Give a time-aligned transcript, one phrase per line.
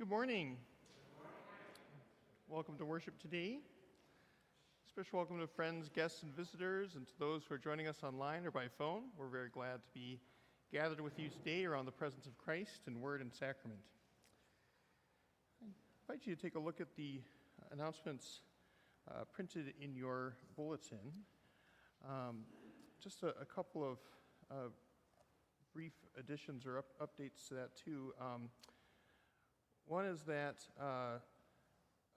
[0.00, 0.56] Good morning.
[2.48, 3.58] Welcome to worship today.
[4.88, 8.46] Special welcome to friends, guests, and visitors, and to those who are joining us online
[8.46, 9.02] or by phone.
[9.18, 10.18] We're very glad to be
[10.72, 13.80] gathered with you today around the presence of Christ in word and sacrament.
[15.62, 15.66] I
[16.08, 17.20] invite you to take a look at the
[17.70, 18.40] announcements
[19.06, 21.12] uh, printed in your bulletin.
[22.08, 22.44] Um,
[23.04, 23.98] just a, a, couple of
[24.50, 24.70] uh,
[25.74, 28.14] brief additions or up, updates to that, too.
[28.18, 28.48] Um,
[29.90, 31.18] one is that uh,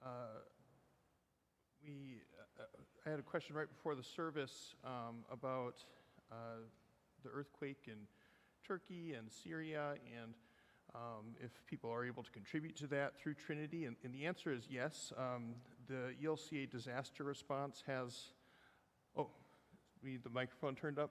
[0.05, 0.07] uh,
[1.83, 2.21] we,
[2.59, 2.63] uh,
[3.03, 5.83] I had a question right before the service um, about
[6.31, 6.35] uh,
[7.23, 7.95] the earthquake in
[8.65, 10.35] Turkey and Syria, and
[10.93, 13.85] um, if people are able to contribute to that through Trinity.
[13.85, 15.11] And, and the answer is yes.
[15.17, 15.55] Um,
[15.87, 18.33] the ELCA disaster response has.
[19.17, 19.29] Oh,
[20.03, 21.09] we need the microphone turned up?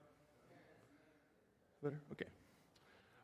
[1.81, 1.99] Better?
[2.13, 2.29] Okay.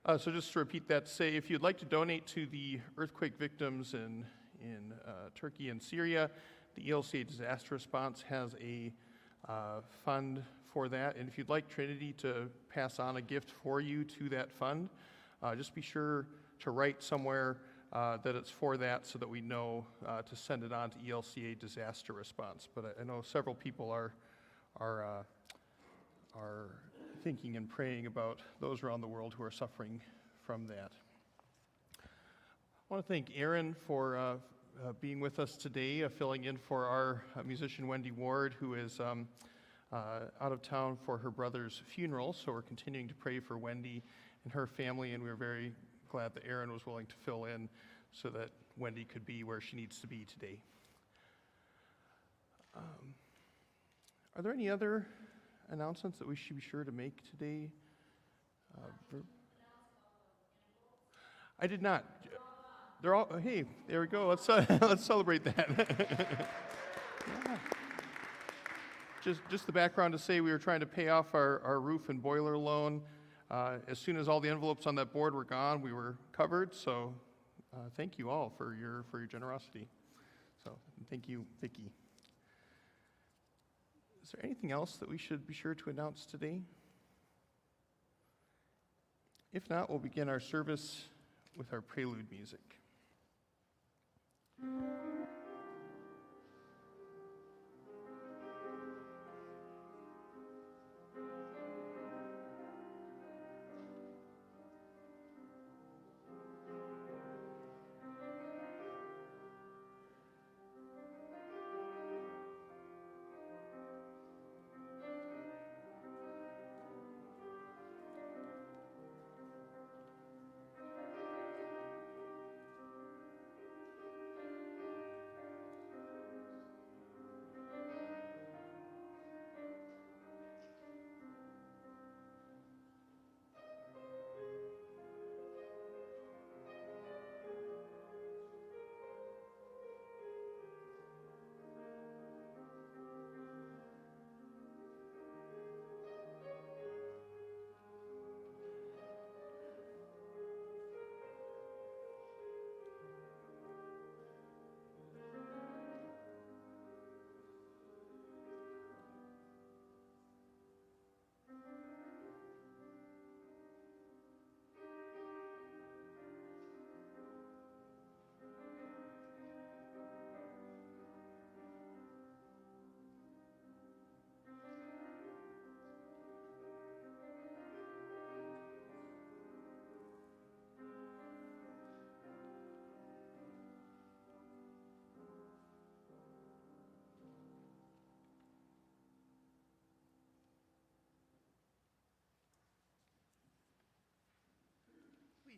[0.06, 3.38] Uh, so just to repeat that, say if you'd like to donate to the earthquake
[3.38, 4.26] victims in,
[4.62, 6.32] in uh, Turkey and Syria,
[6.76, 8.94] the ELCA disaster response has a
[9.50, 10.42] uh, fund
[10.74, 11.18] for that.
[11.18, 14.88] And if you'd like Trinity to pass on a gift for you to that fund,
[15.44, 16.28] uh, just be sure
[16.62, 17.58] to write somewhere
[17.92, 20.98] uh, that it's for that so that we know uh, to send it on to
[21.00, 22.70] ELCA disaster response.
[22.74, 24.14] But I, I know several people are,
[24.80, 25.26] are,
[26.34, 26.70] are
[27.24, 30.02] thinking and praying about those around the world who are suffering
[30.46, 30.92] from that.
[32.02, 36.58] I want to thank Aaron for uh, uh, being with us today, uh, filling in
[36.58, 39.28] for our uh, musician Wendy Ward, who is um,
[39.92, 42.34] uh, out of town for her brother's funeral.
[42.34, 44.02] So we're continuing to pray for Wendy
[44.46, 45.74] and her family, and we're very
[46.08, 47.68] glad that Aaron was willing to fill in
[48.12, 50.60] so that Wendy could be where she needs to be today.
[52.76, 53.14] Um,
[54.36, 55.06] are there any other
[55.70, 57.70] announcements that we should be sure to make today?
[58.78, 59.18] Uh,
[61.60, 62.06] I did not.
[63.02, 63.30] They're all.
[63.42, 64.28] Hey, there we go.
[64.28, 65.70] Let's uh, let's celebrate that.
[67.46, 67.58] yeah.
[69.24, 72.10] Just just the background to say we were trying to pay off our, our roof
[72.10, 73.02] and boiler loan.
[73.52, 76.74] Uh, as soon as all the envelopes on that board were gone, we were covered.
[76.74, 77.14] So,
[77.74, 79.88] uh, thank you all for your for your generosity.
[80.64, 80.72] So,
[81.10, 81.92] thank you, Vicki.
[84.30, 86.62] Is there anything else that we should be sure to announce today?
[89.52, 91.06] If not, we'll begin our service
[91.58, 92.60] with our prelude music.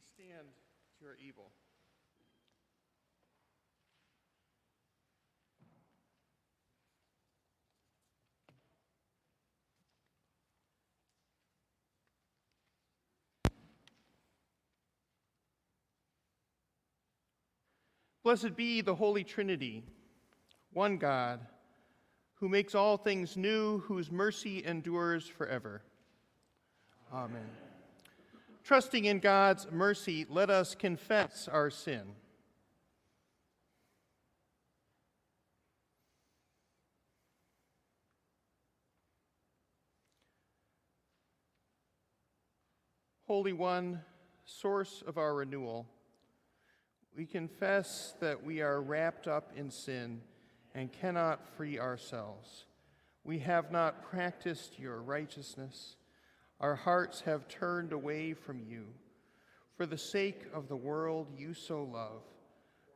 [0.01, 0.47] Please stand
[0.97, 1.51] to your evil.
[18.23, 19.83] Blessed be the Holy Trinity,
[20.73, 21.39] one God,
[22.35, 25.81] who makes all things new, whose mercy endures forever.
[27.13, 27.60] Amen.
[28.63, 32.15] Trusting in God's mercy, let us confess our sin.
[43.31, 44.01] Holy One,
[44.43, 45.87] source of our renewal,
[47.15, 50.21] We confess that we are wrapped up in sin
[50.73, 52.65] and cannot free ourselves.
[53.23, 55.95] We have not practiced your righteousness.
[56.61, 58.85] Our hearts have turned away from you.
[59.75, 62.21] For the sake of the world you so love,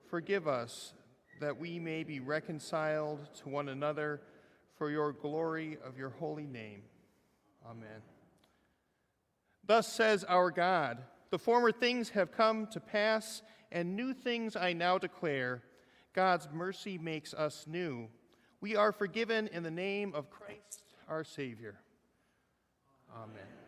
[0.08, 0.94] forgive us
[1.42, 4.22] that we may be reconciled to one another
[4.78, 6.84] for your glory of your holy name.
[7.68, 8.04] Amen.
[9.66, 11.00] Thus says our God
[11.32, 13.42] The former things have come to pass,
[13.72, 15.64] and new things I now declare.
[16.14, 18.10] God's mercy makes us new.
[18.62, 21.80] We are forgiven in the name of Christ our Savior.
[23.16, 23.65] Amen.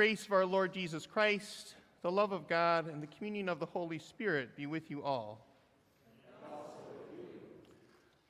[0.00, 3.66] Grace of our Lord Jesus Christ, the love of God, and the communion of the
[3.66, 5.46] Holy Spirit be with you all.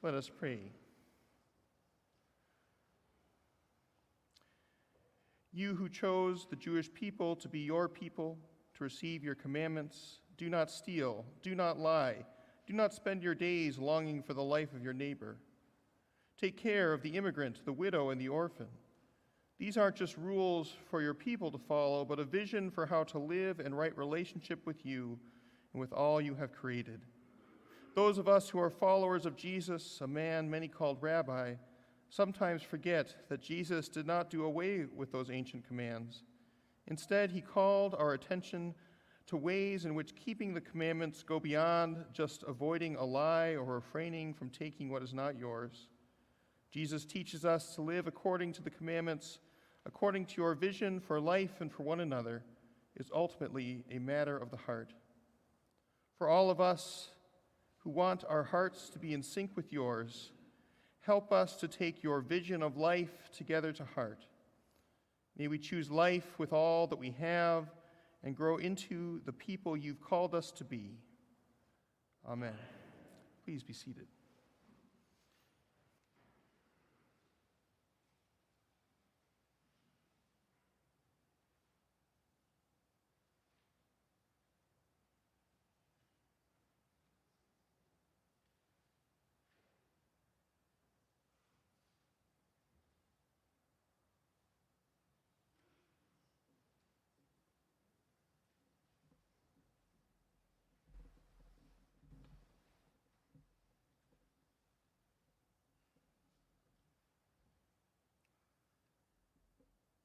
[0.02, 0.72] Let us pray.
[5.52, 8.36] You who chose the Jewish people to be your people,
[8.76, 12.16] to receive your commandments, do not steal, do not lie,
[12.66, 15.36] do not spend your days longing for the life of your neighbor.
[16.36, 18.66] Take care of the immigrant, the widow, and the orphan.
[19.60, 23.18] These aren't just rules for your people to follow, but a vision for how to
[23.18, 25.18] live in right relationship with you
[25.74, 27.02] and with all you have created.
[27.94, 31.56] Those of us who are followers of Jesus, a man many called rabbi,
[32.08, 36.22] sometimes forget that Jesus did not do away with those ancient commands.
[36.86, 38.74] Instead, he called our attention
[39.26, 44.32] to ways in which keeping the commandments go beyond just avoiding a lie or refraining
[44.32, 45.88] from taking what is not yours.
[46.70, 49.38] Jesus teaches us to live according to the commandments
[49.86, 52.42] according to your vision for life and for one another,
[52.96, 54.92] is ultimately a matter of the heart.
[56.18, 57.08] For all of us
[57.78, 60.32] who want our hearts to be in sync with yours,
[61.00, 64.26] help us to take your vision of life together to heart.
[65.36, 67.66] May we choose life with all that we have
[68.22, 70.98] and grow into the people you've called us to be.
[72.28, 72.52] Amen.
[73.44, 74.06] Please be seated.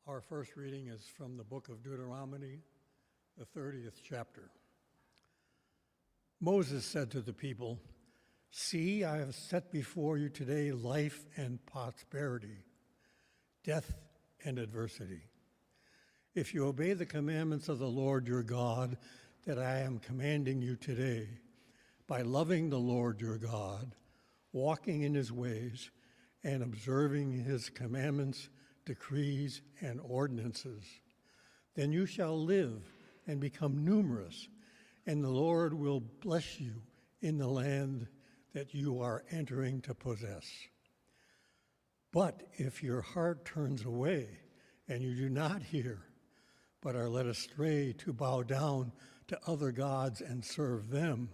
[0.08, 2.60] Our first reading is from the book of Deuteronomy,
[3.40, 4.52] the 30th chapter.
[6.40, 7.80] Moses said to the people,
[8.52, 12.66] See, I have set before you today life and prosperity,
[13.64, 13.96] death
[14.44, 15.24] and adversity.
[16.36, 18.98] If you obey the commandments of the Lord your God
[19.48, 21.30] that I am commanding you today,
[22.06, 23.96] by loving the Lord your God,
[24.54, 25.90] walking in his ways,
[26.44, 28.50] and observing his commandments,
[28.86, 30.84] decrees, and ordinances.
[31.76, 32.84] Then you shall live
[33.28, 34.48] and become numerous,
[35.06, 36.82] and the Lord will bless you
[37.22, 38.08] in the land
[38.54, 40.50] that you are entering to possess.
[42.12, 44.30] But if your heart turns away
[44.88, 46.04] and you do not hear,
[46.82, 48.94] but are led astray to bow down
[49.28, 51.30] to other gods and serve them,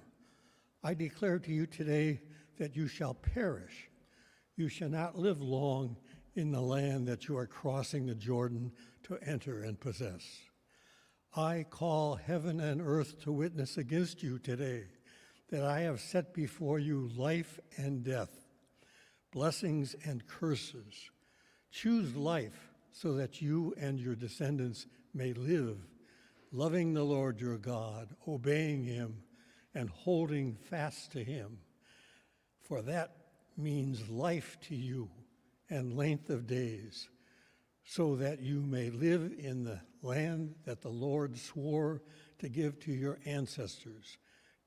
[0.83, 2.21] I declare to you today
[2.57, 3.89] that you shall perish.
[4.55, 5.97] You shall not live long
[6.35, 8.71] in the land that you are crossing the Jordan
[9.03, 10.23] to enter and possess.
[11.35, 14.85] I call heaven and earth to witness against you today
[15.49, 18.29] that I have set before you life and death,
[19.31, 21.09] blessings and curses.
[21.71, 25.77] Choose life so that you and your descendants may live,
[26.51, 29.23] loving the Lord your God, obeying him,
[29.73, 31.59] and holding fast to him.
[32.61, 33.15] For that
[33.57, 35.09] means life to you
[35.71, 37.09] and length of days,
[37.83, 42.03] so that you may live in the land that the Lord swore
[42.39, 44.17] to give to your ancestors,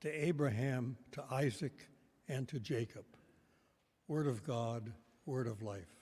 [0.01, 1.87] to Abraham, to Isaac,
[2.27, 3.05] and to Jacob.
[4.07, 4.91] Word of God,
[5.25, 5.94] word of life.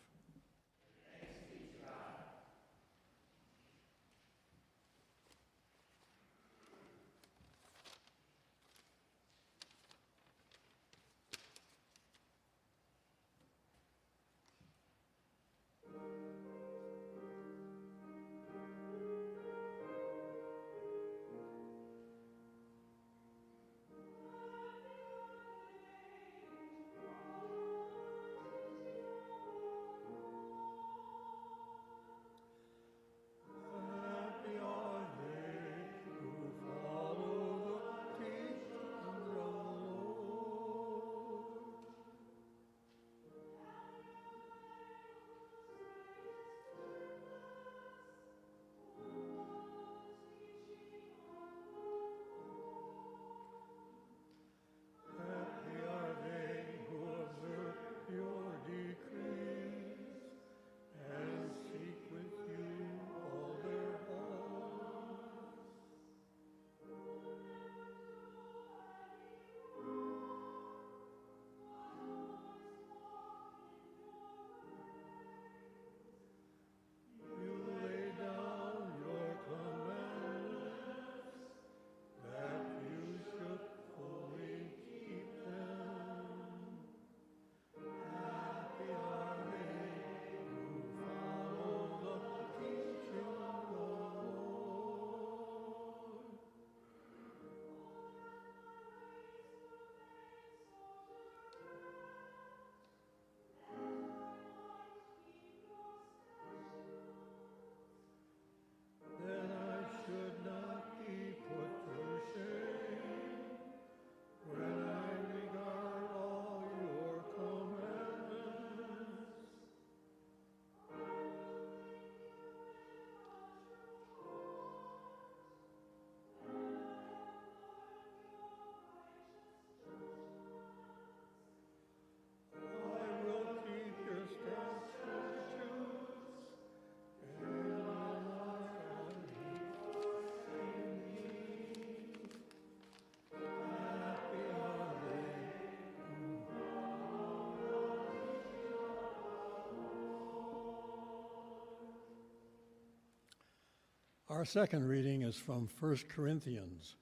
[154.43, 156.97] Our second reading is from 1 Corinthians,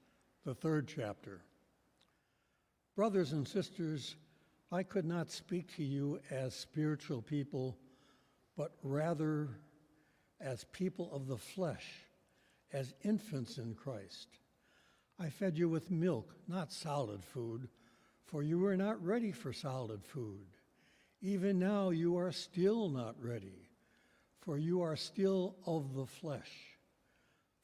[0.45, 1.41] the third chapter.
[2.95, 4.15] Brothers and sisters,
[4.71, 7.79] I could not speak to you as spiritual people,
[8.55, 9.49] but rather
[10.39, 11.87] as people of the flesh,
[12.73, 14.27] as infants in Christ.
[15.19, 17.69] I fed you with milk, not solid food,
[18.23, 20.45] for you were not ready for solid food.
[21.23, 23.67] Even now you are still not ready,
[24.41, 26.70] for you are still of the flesh.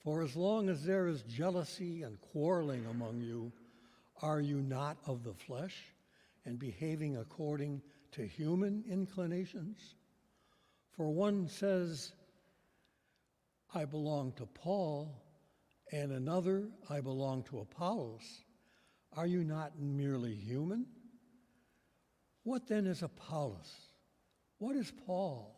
[0.04, 3.52] For as long as there is jealousy and quarreling among you,
[4.22, 5.76] are you not of the flesh
[6.46, 7.82] and behaving according
[8.14, 9.96] to human inclinations?
[10.92, 12.14] For one says,
[13.74, 15.22] I belong to Paul,
[15.92, 18.24] and another, I belong to Apollos.
[19.16, 20.86] Are you not merely human?
[22.44, 23.72] What then is Apollos?
[24.58, 25.56] What is Paul?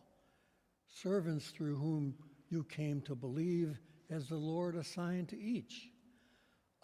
[0.87, 2.15] Servants through whom
[2.49, 5.89] you came to believe as the Lord assigned to each.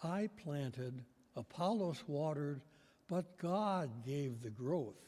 [0.03, 1.03] I planted,
[1.35, 2.61] Apollos watered,
[3.07, 4.99] but God gave the growth.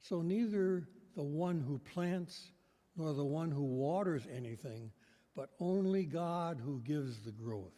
[0.00, 2.50] So neither the one who plants
[2.96, 4.90] nor the one who waters anything,
[5.34, 7.74] but only God who gives the growth.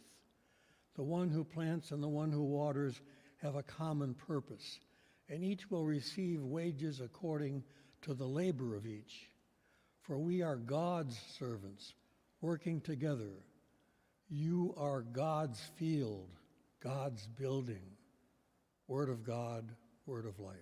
[0.94, 3.00] The one who plants and the one who waters
[3.42, 4.80] have a common purpose,
[5.28, 7.62] and each will receive wages according
[8.02, 9.30] to the labor of each.
[10.02, 11.94] For we are God's servants,
[12.40, 13.45] working together.
[14.28, 16.28] You are God's field,
[16.80, 17.83] God's building.
[18.86, 19.71] Word of God,
[20.06, 20.56] word of life.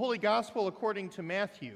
[0.00, 1.74] Holy Gospel according to Matthew.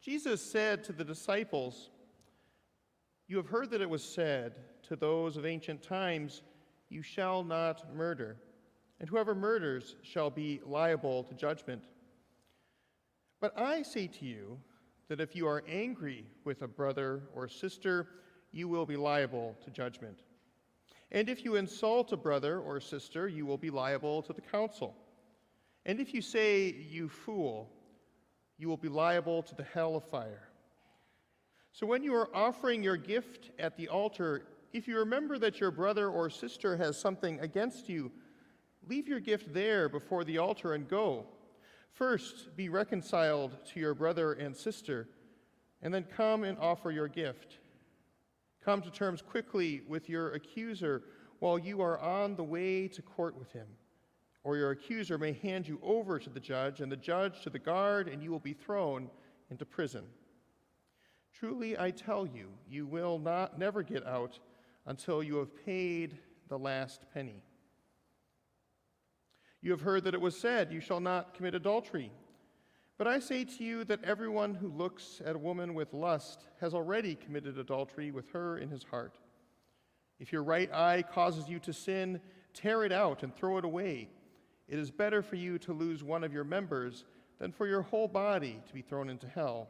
[0.00, 1.90] Jesus said to the disciples,
[3.28, 4.54] You have heard that it was said
[4.88, 6.42] to those of ancient times,
[6.88, 8.36] You shall not murder,
[8.98, 11.84] and whoever murders shall be liable to judgment.
[13.40, 14.58] But I say to you
[15.06, 18.08] that if you are angry with a brother or sister,
[18.50, 20.18] you will be liable to judgment.
[21.12, 24.96] And if you insult a brother or sister, you will be liable to the council.
[25.84, 27.70] And if you say, You fool,
[28.58, 30.48] you will be liable to the hell of fire.
[31.70, 35.70] So when you are offering your gift at the altar, if you remember that your
[35.70, 38.10] brother or sister has something against you,
[38.88, 41.26] leave your gift there before the altar and go.
[41.92, 45.08] First, be reconciled to your brother and sister,
[45.82, 47.58] and then come and offer your gift.
[48.64, 51.02] Come to terms quickly with your accuser
[51.40, 53.66] while you are on the way to court with him.
[54.44, 57.58] Or your accuser may hand you over to the judge, and the judge to the
[57.58, 59.10] guard, and you will be thrown
[59.50, 60.04] into prison.
[61.32, 64.38] Truly, I tell you, you will not never get out
[64.86, 67.42] until you have paid the last penny.
[69.60, 72.12] You have heard that it was said, You shall not commit adultery.
[72.98, 76.74] But I say to you that everyone who looks at a woman with lust has
[76.74, 79.18] already committed adultery with her in his heart.
[80.20, 82.20] If your right eye causes you to sin,
[82.54, 84.08] tear it out and throw it away.
[84.68, 87.04] It is better for you to lose one of your members
[87.38, 89.68] than for your whole body to be thrown into hell.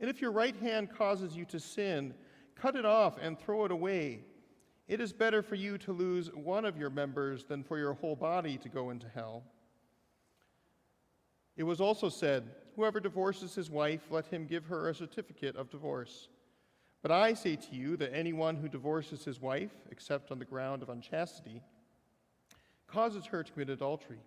[0.00, 2.14] And if your right hand causes you to sin,
[2.56, 4.24] cut it off and throw it away.
[4.88, 8.16] It is better for you to lose one of your members than for your whole
[8.16, 9.44] body to go into hell.
[11.56, 15.70] It was also said, Whoever divorces his wife, let him give her a certificate of
[15.70, 16.28] divorce.
[17.02, 20.82] But I say to you that anyone who divorces his wife, except on the ground
[20.82, 21.60] of unchastity,
[22.86, 24.20] causes her to commit adultery.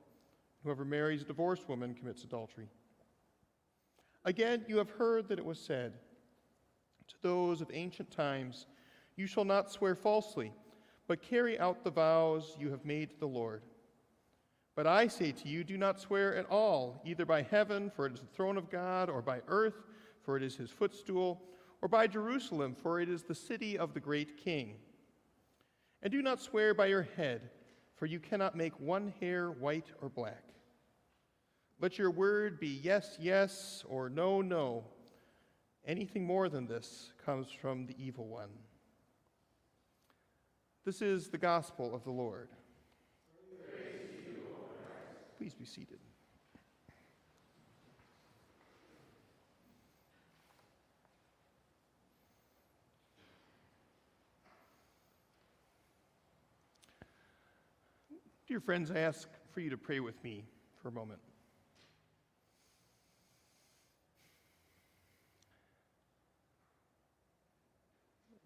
[0.64, 2.68] Whoever marries a divorced woman commits adultery.
[4.26, 5.94] Again, you have heard that it was said
[7.08, 8.66] to those of ancient times,
[9.16, 10.52] You shall not swear falsely,
[11.08, 13.62] but carry out the vows you have made to the Lord.
[14.76, 18.14] But I say to you, do not swear at all, either by heaven, for it
[18.14, 19.86] is the throne of God, or by earth,
[20.22, 21.42] for it is his footstool,
[21.82, 24.76] or by Jerusalem, for it is the city of the great king.
[26.02, 27.50] And do not swear by your head,
[27.96, 30.44] for you cannot make one hair white or black.
[31.80, 34.84] Let your word be yes, yes, or no, no.
[35.86, 38.50] Anything more than this comes from the evil one.
[40.84, 42.50] This is the gospel of the Lord.
[45.46, 46.00] Please be seated.
[58.48, 60.46] Dear friends, I ask for you to pray with me
[60.82, 61.20] for a moment.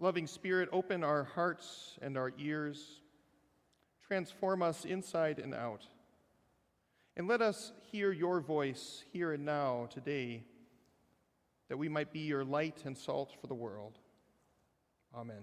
[0.01, 2.99] Loving Spirit, open our hearts and our ears,
[4.05, 5.85] transform us inside and out,
[7.19, 10.41] and let us hear your voice here and now today,
[11.67, 13.99] that we might be your light and salt for the world.
[15.13, 15.41] Amen.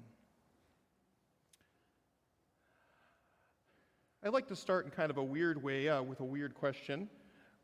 [4.24, 7.10] I'd like to start in kind of a weird way uh, with a weird question.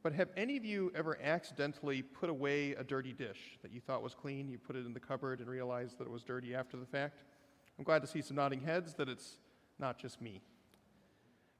[0.03, 4.03] But have any of you ever accidentally put away a dirty dish that you thought
[4.03, 4.47] was clean?
[4.47, 7.23] You put it in the cupboard and realized that it was dirty after the fact?
[7.79, 9.39] I'm glad to see some nodding heads that it's
[9.79, 10.43] not just me.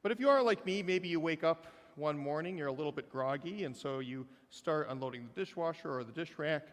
[0.03, 2.93] But if you are like me, maybe you wake up one morning, you're a little
[2.93, 6.67] bit groggy, and so you start unloading the dishwasher or the dish rack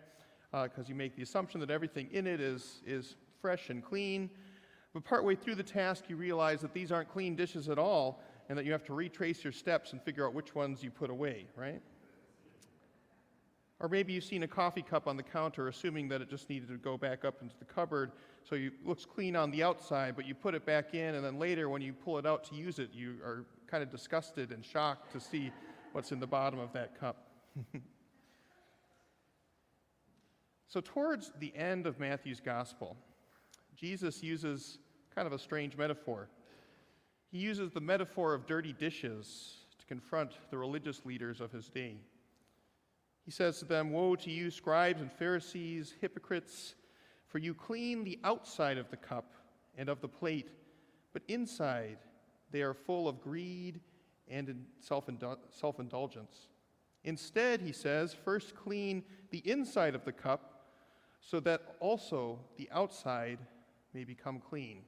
[0.52, 4.30] because uh, you make the assumption that everything in it is, is fresh and clean.
[4.94, 8.58] But partway through the task, you realize that these aren't clean dishes at all, and
[8.58, 11.46] that you have to retrace your steps and figure out which ones you put away,
[11.56, 11.82] right?
[13.80, 16.68] Or maybe you've seen a coffee cup on the counter, assuming that it just needed
[16.70, 18.12] to go back up into the cupboard,
[18.44, 21.38] so it looks clean on the outside, but you put it back in, and then
[21.38, 24.66] later when you pull it out to use it, you are kind of disgusted and
[24.66, 25.52] shocked to see
[25.92, 27.30] what's in the bottom of that cup.
[30.68, 32.98] so, towards the end of Matthew's gospel,
[33.76, 34.80] Jesus uses
[35.14, 36.30] kind of a strange metaphor.
[37.32, 41.98] He uses the metaphor of dirty dishes to confront the religious leaders of his day.
[43.24, 46.74] He says to them, Woe to you, scribes and Pharisees, hypocrites,
[47.28, 49.34] for you clean the outside of the cup
[49.78, 50.50] and of the plate,
[51.14, 51.98] but inside
[52.52, 53.80] they are full of greed
[54.28, 55.10] and self
[55.80, 56.48] indulgence.
[57.04, 60.66] Instead, he says, first clean the inside of the cup
[61.22, 63.40] so that also the outside
[63.94, 64.82] may become clean.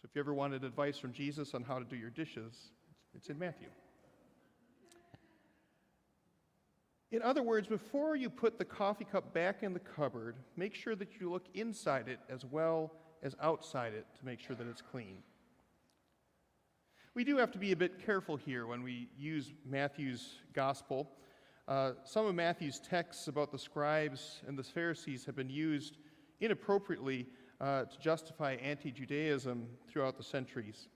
[0.00, 2.70] So if you ever wanted advice from Jesus on how to do your dishes,
[3.14, 3.68] it's in Matthew.
[7.12, 10.96] In other words, before you put the coffee cup back in the cupboard, make sure
[10.96, 14.82] that you look inside it as well as outside it to make sure that it's
[14.82, 15.18] clean.
[17.16, 21.12] We do have to be a bit careful here when we use Matthew's gospel.
[21.66, 25.96] Uh, some of Matthew's texts about the scribes and the Pharisees have been used
[26.40, 27.26] inappropriately
[27.58, 30.88] uh, to justify anti Judaism throughout the centuries.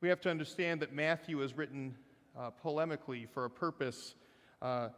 [0.00, 1.94] We have to understand that Matthew is written
[2.34, 4.14] uh, polemically for a purpose,
[4.62, 4.88] uh,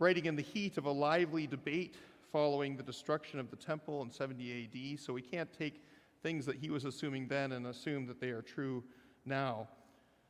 [0.00, 1.94] writing in the heat of a lively debate
[2.32, 5.84] following the destruction of the temple in 70 AD, so we can't take
[6.20, 8.82] things that he was assuming then and assume that they are true
[9.24, 9.68] now.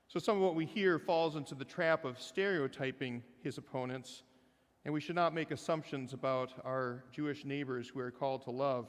[0.09, 4.23] So some of what we hear falls into the trap of stereotyping his opponents,
[4.85, 8.89] and we should not make assumptions about our Jewish neighbors who are called to love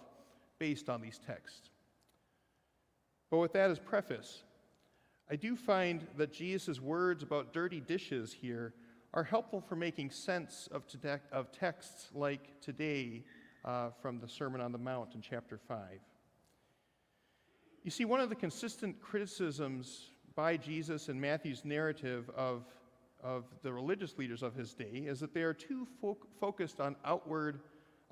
[0.59, 1.69] based on these texts.
[3.31, 4.43] But with that as preface,
[5.29, 8.73] I do find that Jesus' words about dirty dishes here
[9.13, 10.83] are helpful for making sense of,
[11.31, 13.23] of texts like today
[13.63, 15.99] uh, from the Sermon on the Mount in chapter 5.
[17.83, 22.65] You see, one of the consistent criticisms by Jesus in Matthew's narrative of,
[23.23, 26.95] of the religious leaders of his day is that they are too fo- focused on
[27.05, 27.61] outward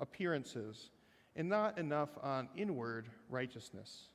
[0.00, 0.90] appearances
[1.36, 4.08] and not enough on inward righteousness.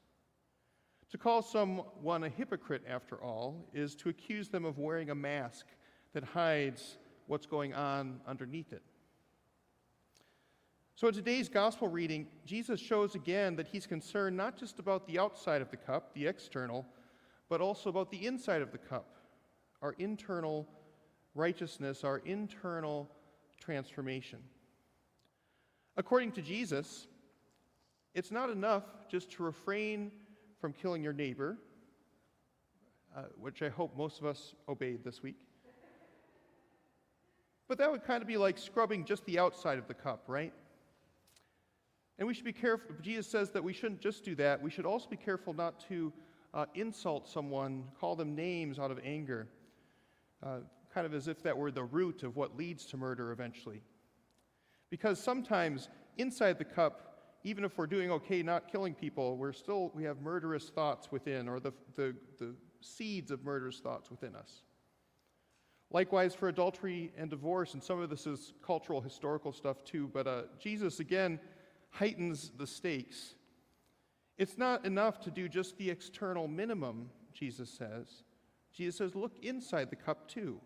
[1.11, 5.65] To call someone a hypocrite, after all, is to accuse them of wearing a mask
[6.13, 8.83] that hides what's going on underneath it.
[10.95, 15.17] So, in today's gospel reading, Jesus shows again that he's concerned not just about the
[15.17, 16.85] outside of the cup, the external,
[17.49, 19.17] but also about the inside of the cup,
[19.81, 20.67] our internal
[21.35, 23.09] righteousness, our internal
[23.59, 24.39] transformation.
[25.97, 27.07] According to Jesus,
[28.13, 30.11] it's not enough just to refrain
[30.61, 31.57] from killing your neighbor,
[33.15, 35.37] uh, which I hope most of us obeyed this week.
[37.67, 40.53] But that would kind of be like scrubbing just the outside of the cup, right?
[42.17, 42.95] And we should be careful.
[43.01, 44.61] Jesus says that we shouldn't just do that.
[44.61, 46.11] We should also be careful not to
[46.53, 49.47] uh, insult someone, call them names out of anger,
[50.43, 50.57] uh,
[50.93, 53.81] kind of as if that were the root of what leads to murder eventually.
[54.89, 59.91] Because sometimes inside the cup, even if we're doing okay not killing people, we're still,
[59.93, 64.63] we have murderous thoughts within, or the, the, the seeds of murderous thoughts within us.
[65.91, 70.27] Likewise, for adultery and divorce, and some of this is cultural, historical stuff too, but
[70.27, 71.39] uh, Jesus again
[71.89, 73.33] heightens the stakes.
[74.39, 78.23] It's not enough to do just the external minimum, Jesus says.
[78.73, 80.59] Jesus says, look inside the cup too.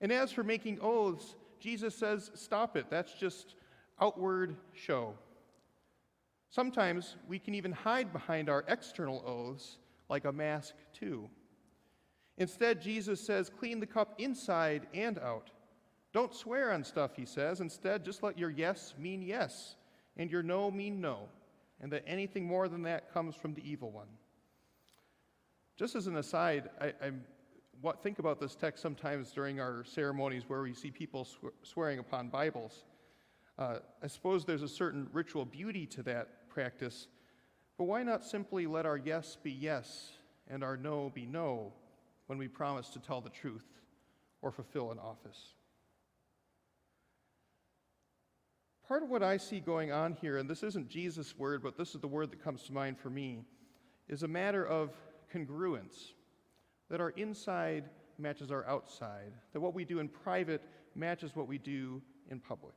[0.00, 2.86] And as for making oaths, Jesus says, stop it.
[2.90, 3.54] That's just
[4.00, 5.14] outward show.
[6.50, 11.28] Sometimes we can even hide behind our external oaths like a mask, too.
[12.38, 15.50] Instead, Jesus says, clean the cup inside and out.
[16.12, 17.60] Don't swear on stuff, he says.
[17.60, 19.76] Instead, just let your yes mean yes
[20.16, 21.28] and your no mean no,
[21.80, 24.08] and that anything more than that comes from the evil one.
[25.76, 26.92] Just as an aside, I,
[28.02, 32.28] think about this text sometimes during our ceremonies where we see people sw- swearing upon
[32.28, 32.84] Bibles.
[33.58, 37.08] Uh, I suppose there's a certain ritual beauty to that practice,
[37.76, 40.12] but why not simply let our yes be yes
[40.48, 41.72] and our no be no
[42.26, 43.66] when we promise to tell the truth
[44.42, 45.54] or fulfill an office?
[48.86, 51.94] Part of what I see going on here, and this isn't Jesus' word, but this
[51.94, 53.44] is the word that comes to mind for me,
[54.08, 54.90] is a matter of
[55.32, 56.12] congruence.
[56.90, 57.84] That our inside
[58.18, 60.60] matches our outside, that what we do in private
[60.94, 62.74] matches what we do in public.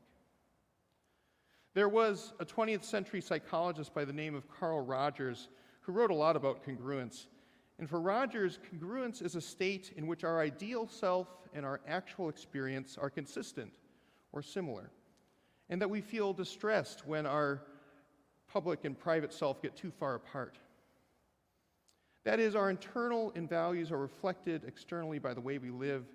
[1.73, 5.49] There was a 20th century psychologist by the name of Carl Rogers
[5.81, 7.27] who wrote a lot about congruence.
[7.79, 12.29] And for Rogers, congruence is a state in which our ideal self and our actual
[12.29, 13.73] experience are consistent
[14.31, 14.89] or similar
[15.69, 17.61] and that we feel distressed when our
[18.47, 20.57] public and private self get too far apart.
[22.23, 26.05] That is, our internal and values are reflected externally by the way we live.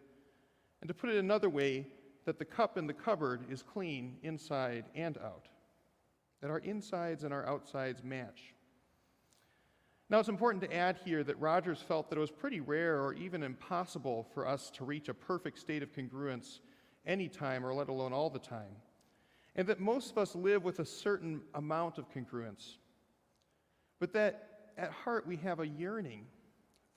[0.81, 1.87] And to put it another way,
[2.25, 5.49] that the cup in the cupboard is clean inside and out.
[6.41, 8.55] That our insides and our outsides match.
[10.09, 13.15] Now, it's important to add here that Rogers felt that it was pretty rare or
[13.15, 16.61] even impossible for us to reach a perfect state of congruence
[17.07, 18.77] anytime or let alone all the time
[19.57, 22.77] and that most of us live with a certain amount of congruence,
[24.01, 26.25] but that at heart we have a yearning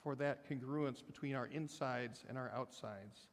[0.02, 3.28] for that congruence between our insides and our outsides,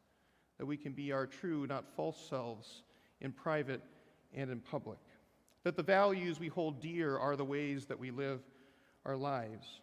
[0.58, 2.84] that we can be our true, not false selves
[3.22, 3.82] in private
[4.34, 5.00] and in public,
[5.64, 8.42] that the values we hold dear are the ways that we live
[9.06, 9.82] our lives.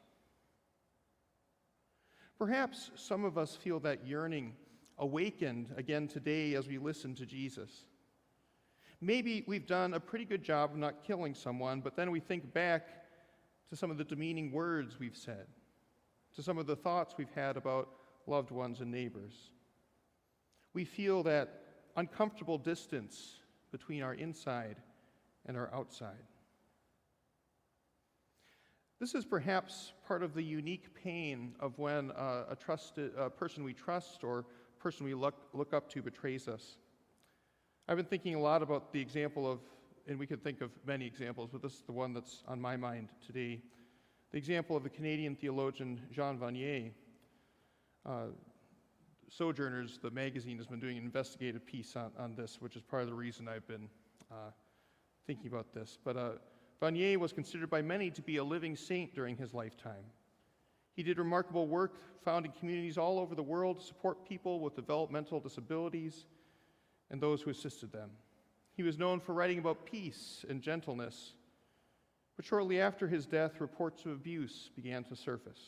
[2.38, 4.54] Perhaps some of us feel that yearning
[4.98, 7.84] awakened again today as we listen to Jesus.
[9.00, 12.52] Maybe we've done a pretty good job of not killing someone, but then we think
[12.52, 12.86] back
[13.70, 15.46] to some of the demeaning words we've said,
[16.36, 17.88] to some of the thoughts we've had about
[18.26, 19.50] loved ones and neighbors.
[20.74, 21.62] We feel that
[21.96, 23.36] uncomfortable distance
[23.72, 24.76] between our inside
[25.46, 26.24] and our outside.
[29.00, 33.64] This is perhaps part of the unique pain of when uh, a trusted a person
[33.64, 34.44] we trust or
[34.78, 36.76] person we look, look up to betrays us.
[37.90, 39.58] I've been thinking a lot about the example of,
[40.06, 42.76] and we could think of many examples, but this is the one that's on my
[42.76, 43.60] mind today.
[44.30, 46.92] The example of the Canadian theologian Jean Vanier.
[48.06, 48.26] Uh,
[49.28, 53.02] Sojourners, the magazine, has been doing an investigative piece on, on this, which is part
[53.02, 53.88] of the reason I've been
[54.30, 54.52] uh,
[55.26, 55.98] thinking about this.
[56.04, 56.30] But uh,
[56.80, 60.04] Vanier was considered by many to be a living saint during his lifetime.
[60.94, 65.40] He did remarkable work founding communities all over the world to support people with developmental
[65.40, 66.26] disabilities
[67.10, 68.10] and those who assisted them.
[68.72, 71.34] He was known for writing about peace and gentleness,
[72.36, 75.60] but shortly after his death, reports of abuse began to surface.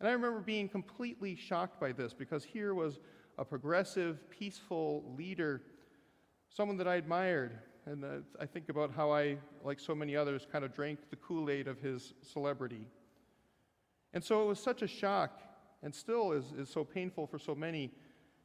[0.00, 2.98] And I remember being completely shocked by this because here was
[3.38, 5.62] a progressive, peaceful leader,
[6.48, 7.58] someone that I admired.
[7.86, 8.08] And uh,
[8.40, 11.68] I think about how I, like so many others, kind of drank the Kool Aid
[11.68, 12.86] of his celebrity.
[14.12, 15.40] And so it was such a shock,
[15.82, 17.90] and still is, is so painful for so many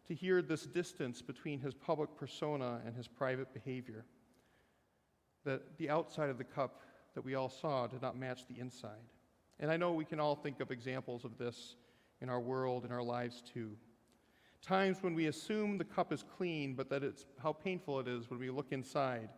[0.09, 4.05] to hear this distance between his public persona and his private behavior.
[5.45, 6.81] That the outside of the cup
[7.13, 9.13] that we all saw did not match the inside.
[9.59, 11.75] And I know we can all think of examples of this
[12.21, 13.77] in our world, in our lives too.
[14.63, 18.31] Times when we assume the cup is clean, but that it's how painful it is
[18.31, 19.29] when we look inside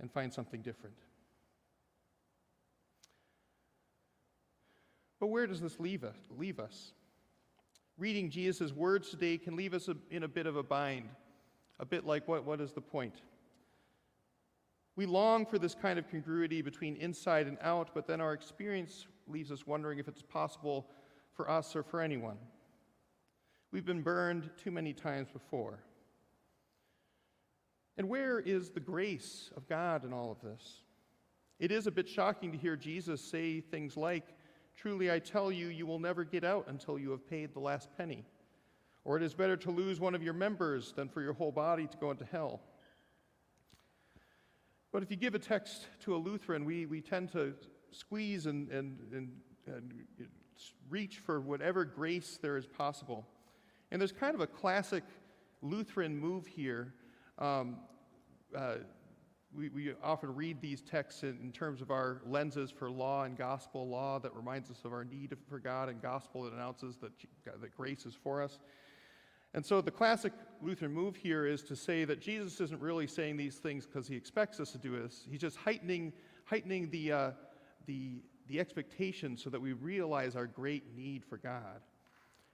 [0.00, 0.96] and find something different.
[5.20, 6.16] But where does this leave us?
[6.38, 6.92] Leave us?
[8.00, 11.10] Reading Jesus' words today can leave us in a bit of a bind,
[11.78, 13.20] a bit like what, what is the point?
[14.96, 19.06] We long for this kind of congruity between inside and out, but then our experience
[19.28, 20.88] leaves us wondering if it's possible
[21.34, 22.38] for us or for anyone.
[23.70, 25.78] We've been burned too many times before.
[27.98, 30.84] And where is the grace of God in all of this?
[31.58, 34.24] It is a bit shocking to hear Jesus say things like,
[34.76, 37.88] Truly I tell you, you will never get out until you have paid the last
[37.96, 38.24] penny.
[39.04, 41.86] Or it is better to lose one of your members than for your whole body
[41.86, 42.60] to go into hell.
[44.92, 47.54] But if you give a text to a Lutheran, we, we tend to
[47.92, 49.30] squeeze and, and, and,
[49.66, 49.92] and
[50.88, 53.26] reach for whatever grace there is possible.
[53.90, 55.04] And there's kind of a classic
[55.62, 56.94] Lutheran move here,
[57.38, 57.76] um,
[58.56, 58.76] uh,
[59.56, 63.36] we, we often read these texts in, in terms of our lenses for law and
[63.36, 67.12] gospel law that reminds us of our need for God, and gospel that announces that,
[67.44, 68.58] that grace is for us.
[69.52, 70.32] And so the classic
[70.62, 74.14] Lutheran move here is to say that Jesus isn't really saying these things because he
[74.14, 75.26] expects us to do this.
[75.28, 76.12] He's just heightening,
[76.44, 77.30] heightening the, uh,
[77.86, 81.80] the, the expectation so that we realize our great need for God.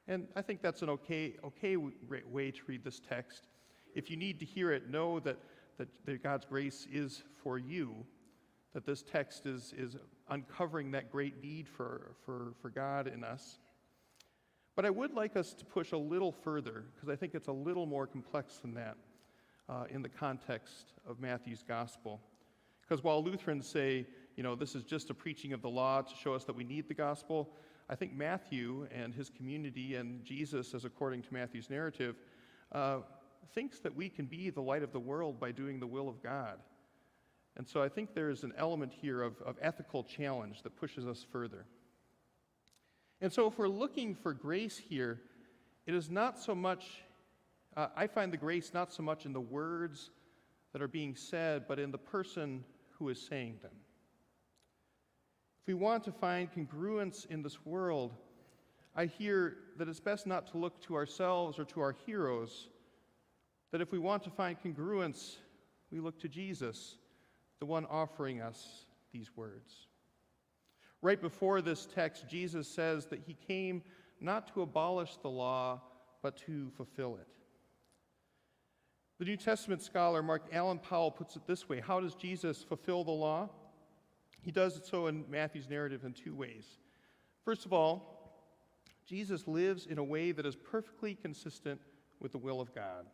[0.08, 3.48] And I think that's an okay, okay way to read this text.
[3.94, 5.36] If you need to hear it, know that,
[5.78, 7.94] that, that God's grace is for you,
[8.74, 9.96] that this text is, is
[10.28, 13.58] uncovering that great need for, for, for God in us.
[14.74, 17.52] But I would like us to push a little further, because I think it's a
[17.52, 18.96] little more complex than that
[19.68, 22.20] uh, in the context of Matthew's gospel.
[22.82, 26.14] Because while Lutherans say, you know, this is just a preaching of the law to
[26.14, 27.50] show us that we need the gospel,
[27.88, 32.16] I think Matthew and his community and Jesus, as according to Matthew's narrative,
[32.72, 32.98] uh,
[33.54, 36.22] thinks that we can be the light of the world by doing the will of
[36.22, 36.58] God.
[37.56, 41.24] And so I think there's an element here of, of ethical challenge that pushes us
[41.30, 41.64] further.
[43.20, 45.22] And so, if we're looking for grace here,
[45.86, 46.86] it is not so much,
[47.74, 50.10] uh, I find the grace not so much in the words
[50.72, 53.72] that are being said, but in the person who is saying them.
[55.62, 58.12] If we want to find congruence in this world,
[58.94, 62.68] I hear that it's best not to look to ourselves or to our heroes,
[63.72, 65.36] that if we want to find congruence,
[65.90, 66.96] we look to Jesus,
[67.58, 69.86] the one offering us these words.
[71.02, 73.82] Right before this text, Jesus says that he came
[74.20, 75.82] not to abolish the law,
[76.22, 77.28] but to fulfill it.
[79.18, 83.04] The New Testament scholar Mark Allan Powell puts it this way How does Jesus fulfill
[83.04, 83.48] the law?
[84.42, 86.66] He does it so in Matthew's narrative in two ways.
[87.44, 88.16] First of all,
[89.06, 91.80] Jesus lives in a way that is perfectly consistent
[92.20, 93.06] with the will of God.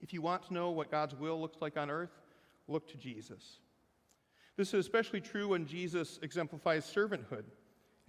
[0.00, 2.22] If you want to know what God's will looks like on earth,
[2.68, 3.58] look to Jesus.
[4.56, 7.44] This is especially true when Jesus exemplifies servanthood.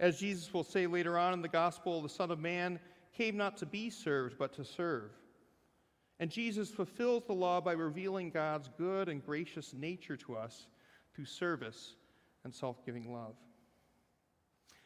[0.00, 2.80] As Jesus will say later on in the gospel, the Son of Man
[3.16, 5.10] came not to be served, but to serve.
[6.18, 10.66] And Jesus fulfills the law by revealing God's good and gracious nature to us
[11.14, 11.94] through service
[12.44, 13.34] and self giving love.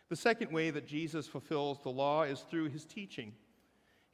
[0.09, 3.33] The second way that Jesus fulfills the law is through his teaching.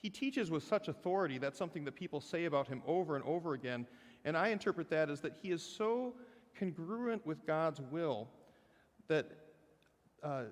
[0.02, 1.38] He teaches with such authority.
[1.38, 3.86] That's something that people say about him over and over again.
[4.24, 6.14] And I interpret that as that he is so
[6.58, 8.28] congruent with God's will,
[9.06, 9.30] that,
[10.24, 10.44] uh,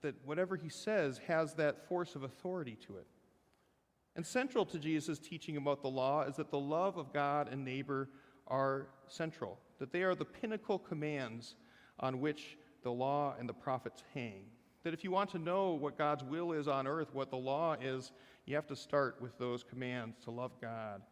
[0.00, 3.06] that whatever he says has that force of authority to it.
[4.16, 7.62] And central to Jesus' teaching about the law is that the love of God and
[7.62, 8.08] neighbor
[8.46, 11.56] are central, that they are the pinnacle commands
[12.00, 14.44] on which the law and the prophets hang.
[14.82, 17.74] That if you want to know what God's will is on earth, what the law
[17.80, 18.12] is,
[18.46, 21.02] you have to start with those commands to love God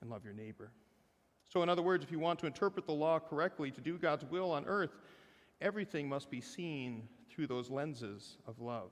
[0.00, 0.70] and love your neighbor.
[1.48, 4.24] So, in other words, if you want to interpret the law correctly, to do God's
[4.24, 4.90] will on earth,
[5.60, 8.90] everything must be seen through those lenses of love.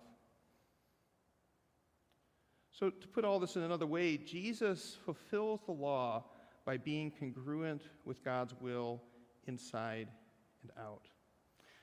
[2.72, 6.24] So, to put all this in another way, Jesus fulfills the law
[6.64, 9.02] by being congruent with God's will
[9.46, 10.08] inside
[10.62, 11.08] and out.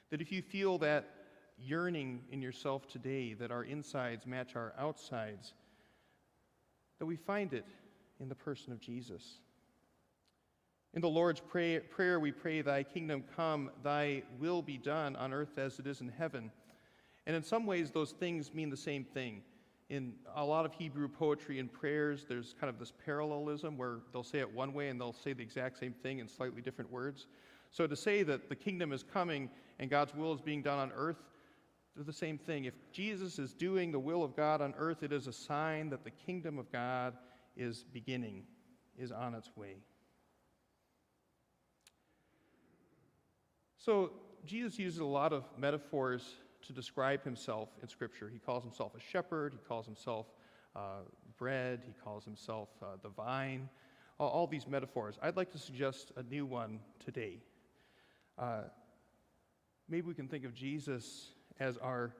[0.09, 1.09] That if you feel that
[1.57, 5.53] yearning in yourself today, that our insides match our outsides,
[7.03, 7.65] that we find it
[8.21, 9.39] in the person of Jesus.
[10.93, 15.33] In the Lord's pray, Prayer, we pray, Thy kingdom come, Thy will be done on
[15.33, 16.49] earth as it is in heaven.
[17.27, 19.41] And in some ways, those things mean the same thing.
[19.89, 24.23] In a lot of Hebrew poetry and prayers, there's kind of this parallelism where they'll
[24.23, 27.27] say it one way and they'll say the exact same thing in slightly different words.
[27.71, 30.93] So to say that the kingdom is coming and God's will is being done on
[30.95, 31.21] earth,
[31.95, 32.65] they're the same thing.
[32.65, 36.03] If Jesus is doing the will of God on earth, it is a sign that
[36.03, 37.13] the kingdom of God
[37.55, 38.43] is beginning,
[38.97, 39.75] is on its way.
[43.77, 44.11] So,
[44.45, 48.29] Jesus uses a lot of metaphors to describe himself in Scripture.
[48.31, 50.27] He calls himself a shepherd, he calls himself
[50.75, 51.01] uh,
[51.37, 53.69] bread, he calls himself uh, the vine,
[54.19, 55.17] all, all, these metaphors.
[55.21, 57.39] I'd like to suggest a new one today.
[58.37, 58.63] Uh,
[59.87, 62.15] maybe we can think of Jesus as our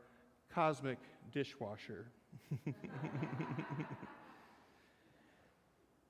[0.54, 1.00] cosmic
[1.32, 2.06] dishwasher.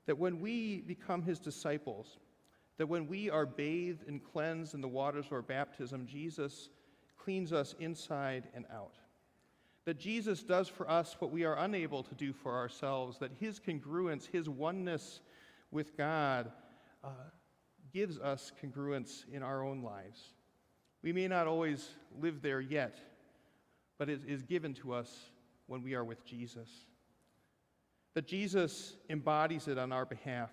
[0.05, 2.17] that when we become his disciples,
[2.77, 6.69] that when we are bathed and cleansed in the waters of our baptism, Jesus
[7.17, 8.95] cleans us inside and out.
[9.85, 13.59] That Jesus does for us what we are unable to do for ourselves, that his
[13.59, 15.21] congruence, his oneness
[15.71, 16.51] with God,
[17.03, 17.09] uh,
[17.93, 20.33] gives us congruence in our own lives.
[21.01, 21.89] We may not always
[22.21, 22.97] live there yet,
[23.97, 25.29] but it is given to us
[25.67, 26.69] when we are with Jesus.
[28.13, 30.51] that Jesus embodies it on our behalf,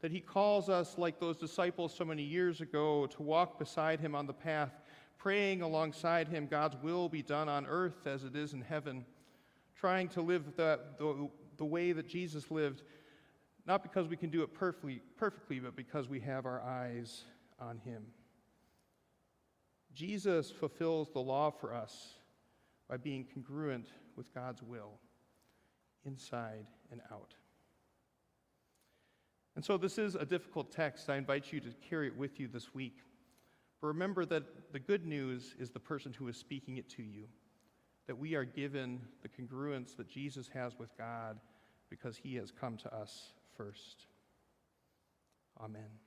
[0.00, 4.14] that he calls us, like those disciples so many years ago, to walk beside him
[4.14, 4.72] on the path,
[5.18, 9.04] praying alongside him, God's will be done on earth as it is in heaven,
[9.76, 12.82] trying to live the, the, the way that Jesus lived,
[13.66, 17.24] not because we can do it perfectly, perfectly, but because we have our eyes
[17.58, 18.02] on him.
[19.94, 22.14] Jesus fulfills the law for us
[22.88, 24.98] by being congruent with God's will,
[26.04, 27.34] inside and out.
[29.56, 31.08] And so, this is a difficult text.
[31.08, 32.98] I invite you to carry it with you this week.
[33.80, 37.24] But remember that the good news is the person who is speaking it to you,
[38.06, 41.38] that we are given the congruence that Jesus has with God
[41.90, 44.06] because he has come to us first.
[45.62, 46.03] Amen.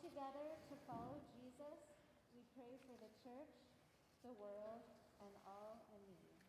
[0.00, 1.76] Together to follow Jesus,
[2.32, 3.52] we pray for the church,
[4.24, 4.80] the world,
[5.20, 6.40] and all in need.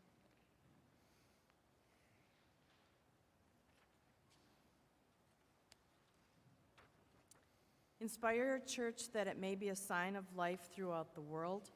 [7.99, 11.69] Inspire your church that it may be a sign of life throughout the world,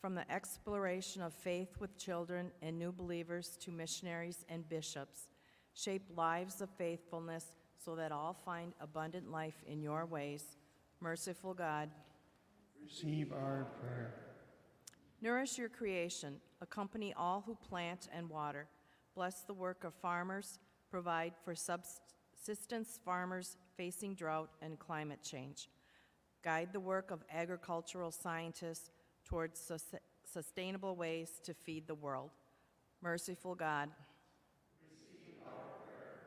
[0.00, 5.28] from the exploration of faith with children and new believers to missionaries and bishops.
[5.74, 10.56] Shape lives of faithfulness so that all find abundant life in your ways.
[11.00, 11.90] Merciful God,
[12.82, 14.14] Receive our prayer.
[15.20, 18.68] nourish your creation, accompany all who plant and water.
[19.14, 20.58] Bless the work of farmers,
[20.90, 25.68] provide for subsistence farmers facing drought and climate change.
[26.42, 28.90] Guide the work of agricultural scientists
[29.24, 29.94] towards sus-
[30.24, 32.30] sustainable ways to feed the world.
[33.02, 33.90] Merciful God,
[34.80, 35.52] receive our
[35.86, 36.20] prayer.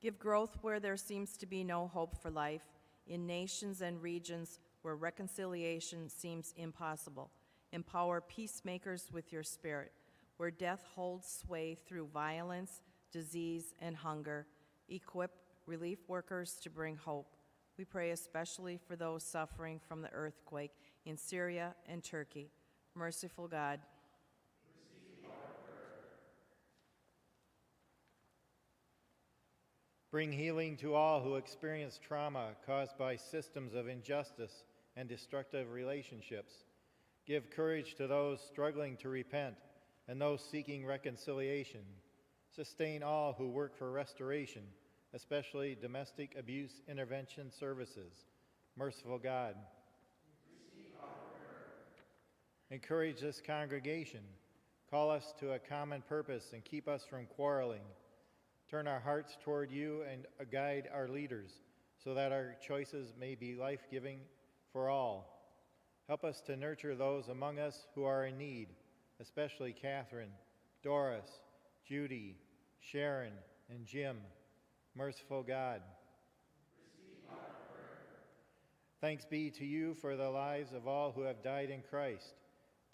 [0.00, 2.62] Give growth where there seems to be no hope for life,
[3.08, 7.30] in nations and regions where reconciliation seems impossible.
[7.72, 9.92] Empower peacemakers with your spirit,
[10.36, 12.82] where death holds sway through violence,
[13.12, 14.46] disease, and hunger.
[14.88, 15.32] Equip
[15.66, 17.36] relief workers to bring hope.
[17.76, 20.72] We pray especially for those suffering from the earthquake
[21.04, 22.50] in Syria and Turkey.
[22.94, 23.80] Merciful God,
[30.10, 34.64] Bring healing to all who experience trauma caused by systems of injustice
[34.96, 36.52] and destructive relationships.
[37.26, 39.56] Give courage to those struggling to repent
[40.08, 41.82] and those seeking reconciliation.
[42.54, 44.62] Sustain all who work for restoration
[45.14, 48.12] especially domestic abuse intervention services.
[48.76, 49.54] Merciful God.
[52.70, 54.20] Encourage this congregation.
[54.90, 57.80] Call us to a common purpose and keep us from quarreling.
[58.70, 61.50] Turn our hearts toward you and guide our leaders
[62.04, 64.20] so that our choices may be life giving
[64.72, 65.38] for all.
[66.06, 68.68] Help us to nurture those among us who are in need,
[69.20, 70.32] especially Catherine,
[70.82, 71.28] Doris,
[71.86, 72.36] Judy,
[72.80, 73.32] Sharon,
[73.70, 74.18] and Jim.
[74.94, 75.80] Merciful God.
[79.00, 82.34] Thanks be to you for the lives of all who have died in Christ.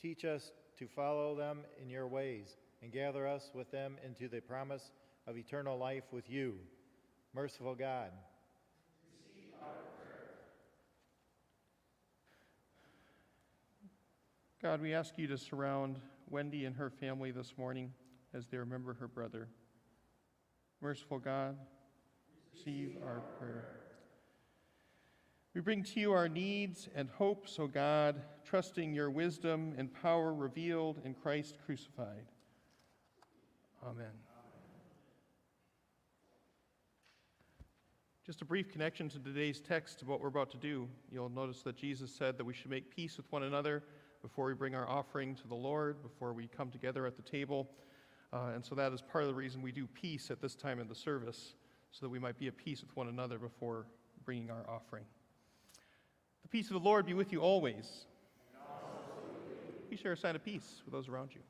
[0.00, 4.40] Teach us to follow them in your ways and gather us with them into the
[4.40, 4.90] promise
[5.26, 6.54] of eternal life with you.
[7.34, 8.10] Merciful God.
[9.26, 9.68] Receive our
[9.98, 10.30] prayer.
[14.62, 15.98] God, we ask you to surround
[16.30, 17.92] Wendy and her family this morning
[18.32, 19.48] as they remember her brother.
[20.80, 21.56] Merciful God,
[22.52, 23.80] receive our prayer.
[25.54, 30.34] We bring to you our needs and hopes, O God, trusting your wisdom and power
[30.34, 32.26] revealed in Christ crucified.
[33.86, 34.33] Amen.
[38.24, 40.88] Just a brief connection to today's text of what we're about to do.
[41.12, 43.82] You'll notice that Jesus said that we should make peace with one another
[44.22, 47.68] before we bring our offering to the Lord, before we come together at the table.
[48.32, 50.80] Uh, and so that is part of the reason we do peace at this time
[50.80, 51.52] in the service,
[51.90, 53.84] so that we might be at peace with one another before
[54.24, 55.04] bringing our offering.
[56.40, 58.06] The peace of the Lord be with you always.
[59.88, 61.42] Please share a sign of peace with those around you.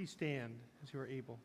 [0.00, 1.38] Please stand as you are able?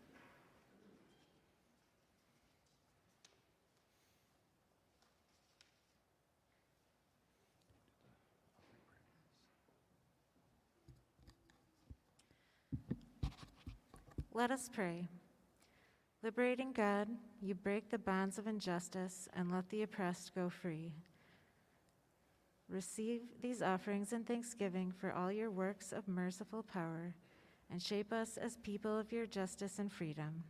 [14.34, 15.10] Let us pray.
[16.24, 17.10] Liberating God,
[17.42, 20.94] you break the bonds of injustice and let the oppressed go free.
[22.70, 27.16] Receive these offerings in thanksgiving for all your works of merciful power
[27.72, 30.44] and shape us as people of your justice and freedom.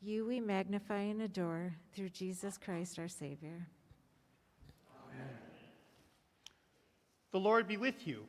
[0.00, 3.66] You we magnify and adore through Jesus Christ our Savior.
[5.04, 5.36] Amen.
[7.32, 8.24] The Lord be with you.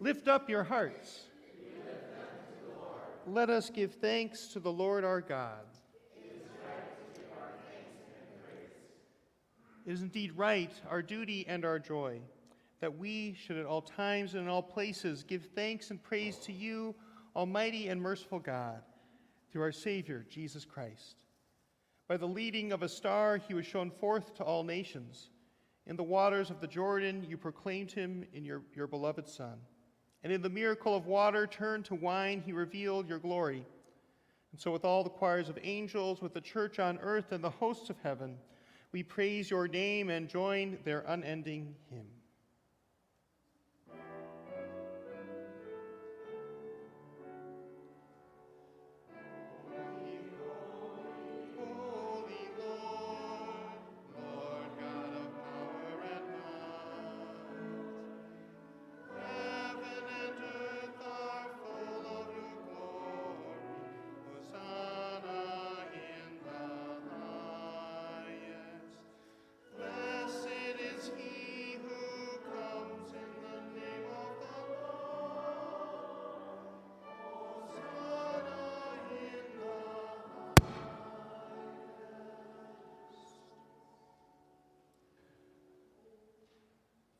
[0.00, 1.24] Lift up your hearts.
[3.26, 5.64] Let us give thanks to the Lord our God.
[9.84, 12.20] It is indeed right, our duty and our joy,
[12.80, 16.52] that we should at all times and in all places give thanks and praise to
[16.52, 16.94] you,
[17.34, 18.82] Almighty and merciful God,
[19.50, 21.22] through our Savior, Jesus Christ.
[22.08, 25.30] By the leading of a star, he was shown forth to all nations.
[25.86, 29.58] In the waters of the Jordan, you proclaimed him in your, your beloved Son.
[30.22, 33.64] And in the miracle of water turned to wine, he revealed your glory.
[34.52, 37.50] And so, with all the choirs of angels, with the church on earth, and the
[37.50, 38.36] hosts of heaven,
[38.92, 42.06] we praise your name and join their unending hymn.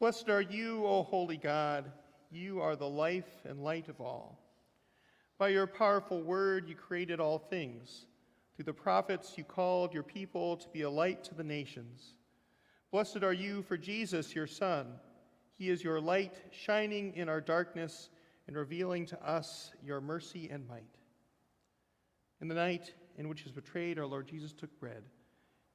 [0.06, 1.90] Blessed are you, O holy God.
[2.30, 4.38] You are the life and light of all.
[5.36, 8.06] By your powerful word, you created all things.
[8.54, 12.14] Through the prophets, you called your people to be a light to the nations.
[12.92, 14.92] Blessed are you for Jesus, your Son.
[15.58, 18.10] He is your light, shining in our darkness
[18.46, 20.84] and revealing to us your mercy and might.
[22.40, 25.02] In the night in which he was betrayed, our Lord Jesus took bread,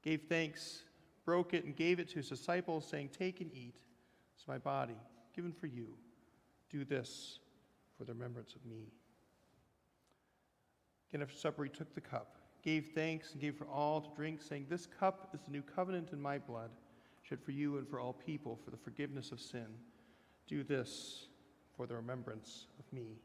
[0.01, 0.83] gave thanks,
[1.25, 3.75] broke it, and gave it to his disciples, saying, Take and eat.
[4.41, 4.95] It's my body,
[5.35, 5.93] given for you.
[6.71, 7.37] Do this
[7.95, 8.87] for the remembrance of me.
[11.11, 14.41] Again, after supper, he took the cup, gave thanks, and gave for all to drink,
[14.41, 16.71] saying, This cup is the new covenant in my blood,
[17.21, 19.67] shed for you and for all people for the forgiveness of sin.
[20.47, 21.27] Do this
[21.77, 23.19] for the remembrance of me.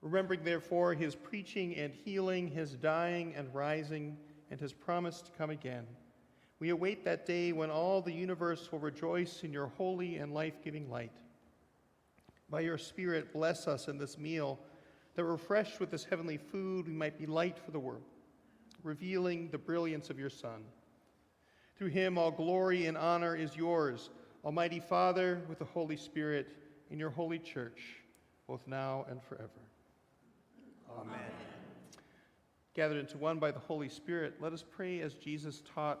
[0.00, 4.16] Remembering, therefore, his preaching and healing, his dying and rising,
[4.50, 5.86] and his promise to come again,
[6.58, 10.62] we await that day when all the universe will rejoice in your holy and life
[10.64, 11.12] giving light.
[12.48, 14.58] By your Spirit, bless us in this meal,
[15.14, 18.04] that refreshed with this heavenly food, we might be light for the world,
[18.82, 20.64] revealing the brilliance of your Son.
[21.76, 24.10] Through him, all glory and honor is yours,
[24.44, 26.48] Almighty Father, with the Holy Spirit,
[26.90, 27.96] in your holy church,
[28.46, 29.50] both now and forever.
[30.98, 31.18] Amen.
[32.74, 36.00] Gathered into one by the Holy Spirit, let us pray as Jesus taught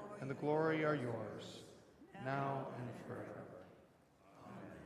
[0.21, 1.63] and the glory are yours,
[2.23, 3.41] now and forever.
[4.45, 4.77] Amen.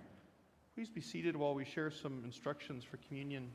[0.74, 3.50] Please be seated while we share some instructions for communion.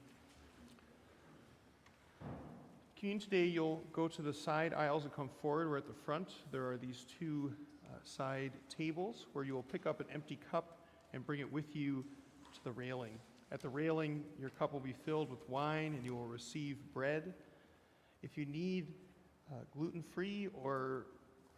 [2.99, 5.71] Communion today, you'll go to the side aisles and come forward.
[5.71, 6.29] We're at the front.
[6.53, 7.51] There are these two
[7.87, 10.81] uh, side tables where you will pick up an empty cup
[11.15, 12.05] and bring it with you
[12.53, 13.19] to the railing.
[13.53, 17.33] At the railing, your cup will be filled with wine and you will receive bread.
[18.23, 18.89] If you need
[19.51, 21.07] uh, gluten free or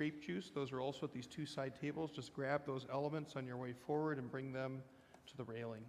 [0.03, 2.11] grape juice, those are also at these two side tables.
[2.11, 4.82] Just grab those elements on your way forward and bring them
[5.28, 5.84] to the railing.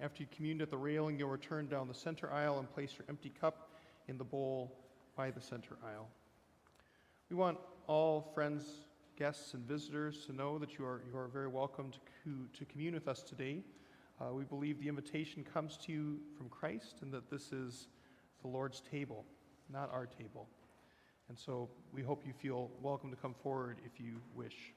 [0.00, 3.06] After you communed at the railing, you'll return down the center aisle and place your
[3.08, 3.72] empty cup
[4.06, 4.78] in the bowl
[5.16, 6.06] by the center aisle.
[7.28, 8.62] We want all friends,
[9.18, 12.94] guests, and visitors to know that you are, you are very welcome to, to commune
[12.94, 13.64] with us today.
[14.20, 17.88] Uh, we believe the invitation comes to you from Christ and that this is
[18.42, 19.24] the Lord's table,
[19.68, 20.46] not our table.
[21.30, 24.74] And so we hope you feel welcome to come forward if you wish.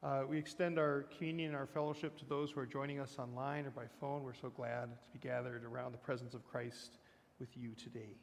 [0.00, 3.66] Uh, we extend our communion and our fellowship to those who are joining us online
[3.66, 4.22] or by phone.
[4.22, 6.98] We're so glad to be gathered around the presence of Christ
[7.40, 8.14] with you today.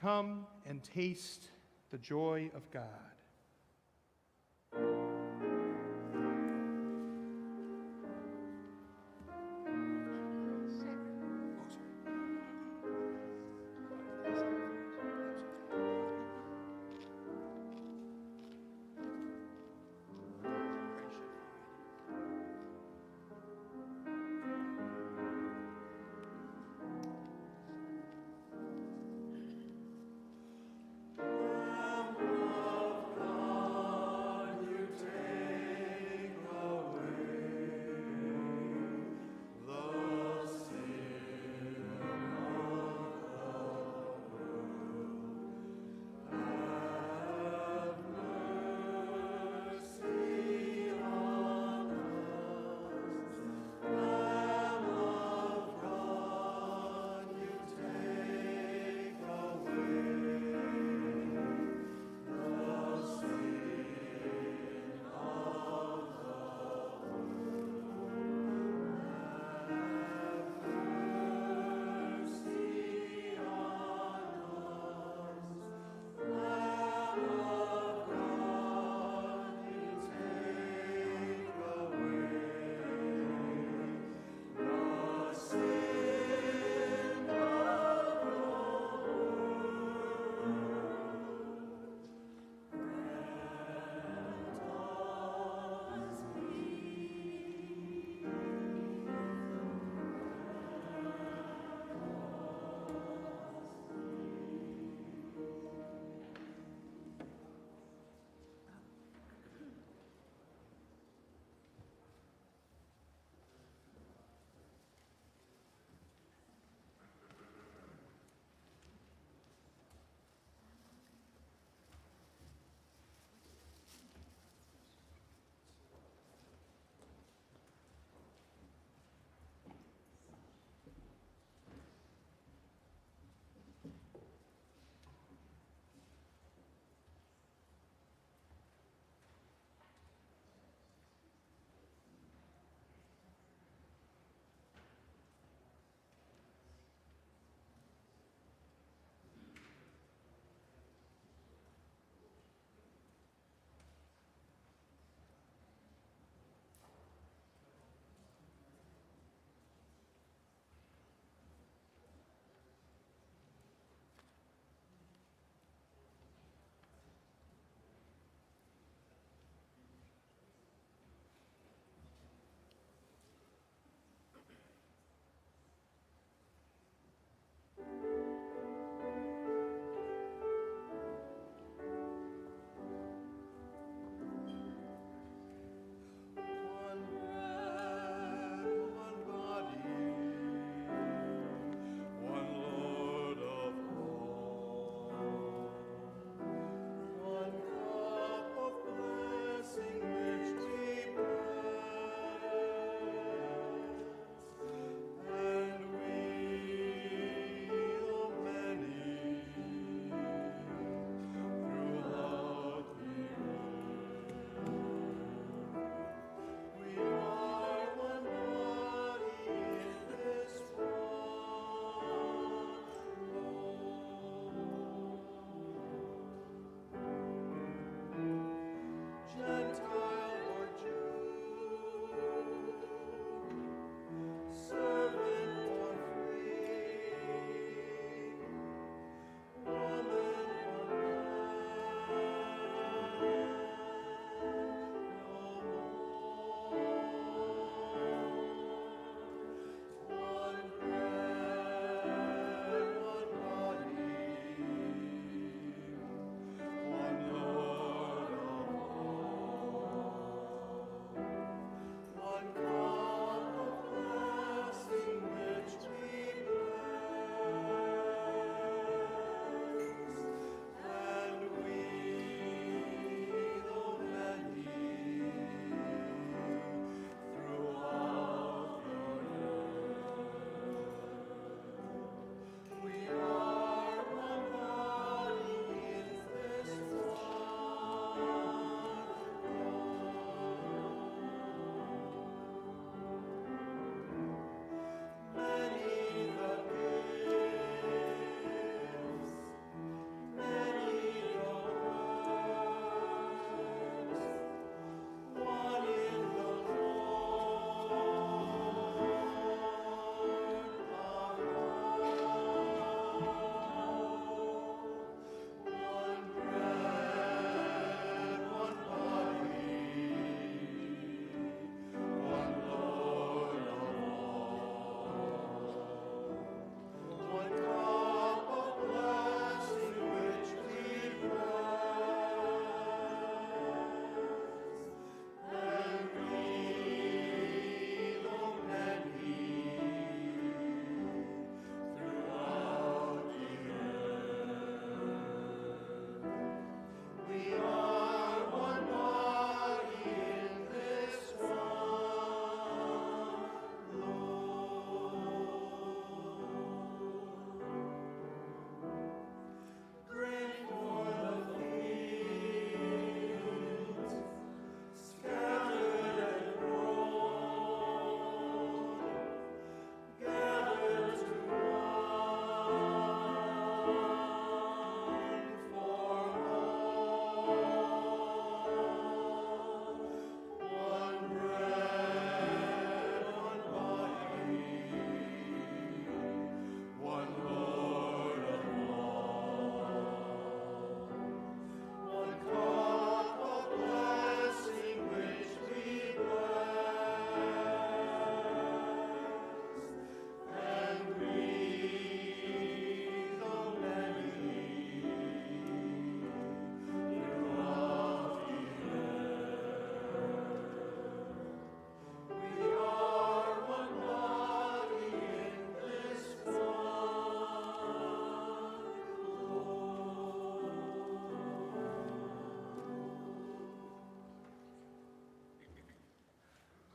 [0.00, 1.52] Come and taste
[1.92, 3.11] the joy of God.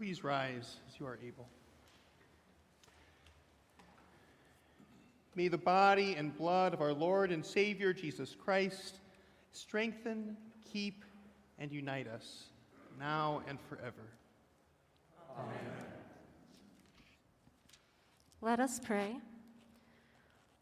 [0.08, 1.49] Please rise as you are able.
[5.36, 9.01] May the body and blood of our Lord and Savior Jesus Christ
[9.51, 11.03] strengthen, keep,
[11.60, 12.45] and unite us
[12.97, 14.08] now and forever.
[15.38, 15.58] Amen.
[18.39, 19.18] Let us pray.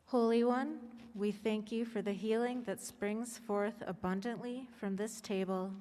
[0.06, 0.80] Holy One,
[1.14, 5.72] we thank you for the healing that springs forth abundantly from this table.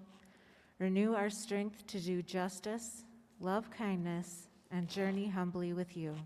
[0.79, 3.05] Renew our strength to do justice,
[3.45, 6.17] love kindness, and journey humbly with you.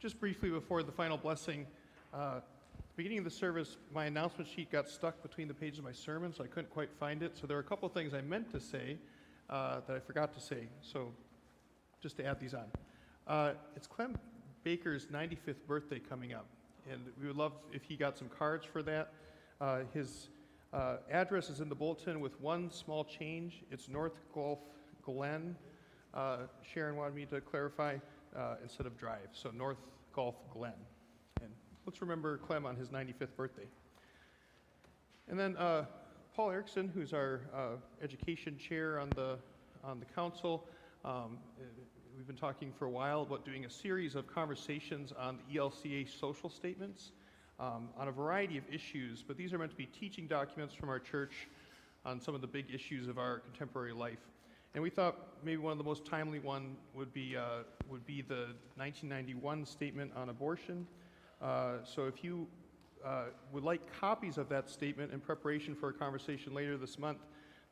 [0.00, 1.66] Just briefly before the final blessing,
[2.14, 2.40] uh,
[2.96, 6.32] beginning of the service, my announcement sheet got stuck between the pages of my sermon,
[6.32, 7.36] so I couldn't quite find it.
[7.38, 8.96] So there are a couple of things I meant to say
[9.50, 10.68] uh, that I forgot to say.
[10.80, 11.12] So
[12.00, 12.64] just to add these on.
[13.26, 14.16] Uh, it's Clem
[14.64, 16.46] Baker's 95th birthday coming up,
[16.90, 19.12] and we would love if he got some cards for that.
[19.60, 20.30] Uh, his
[20.72, 23.64] uh, address is in the bulletin with one small change.
[23.70, 24.60] It's North Gulf
[25.02, 25.56] Glen.
[26.14, 27.98] Uh, Sharon wanted me to clarify
[28.36, 29.78] uh, instead of drive, so North
[30.14, 30.72] Gulf Glen.
[31.42, 31.50] And
[31.86, 33.66] let's remember Clem on his 95th birthday.
[35.28, 35.84] And then uh,
[36.34, 37.68] Paul Erickson, who's our uh,
[38.02, 39.38] education chair on the
[39.82, 40.66] on the council,
[41.04, 41.38] um,
[42.16, 46.06] we've been talking for a while about doing a series of conversations on the ELCA
[46.20, 47.12] social statements
[47.58, 50.88] um, on a variety of issues, but these are meant to be teaching documents from
[50.88, 51.48] our church
[52.04, 54.18] on some of the big issues of our contemporary life.
[54.74, 58.22] And we thought maybe one of the most timely one would be uh, would be
[58.22, 60.86] the 1991 statement on abortion.
[61.42, 62.46] Uh, so if you
[63.04, 67.18] uh, would like copies of that statement in preparation for a conversation later this month,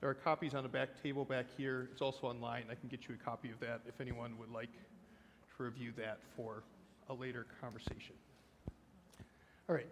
[0.01, 1.88] there are copies on the back table back here.
[1.92, 2.64] It's also online.
[2.70, 6.18] I can get you a copy of that if anyone would like to review that
[6.34, 6.64] for
[7.09, 8.14] a later conversation.
[9.68, 9.88] All right.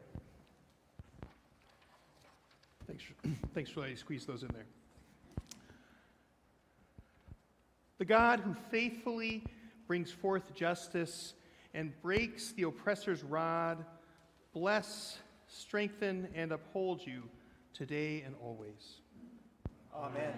[2.86, 4.66] Thanks, for- thanks for letting me squeeze those in there.
[7.98, 9.44] The God who faithfully
[9.86, 11.34] brings forth justice
[11.72, 13.84] and breaks the oppressor's rod,
[14.52, 17.22] bless, strengthen, and uphold you
[17.72, 19.00] today and always.
[19.94, 20.34] Amen.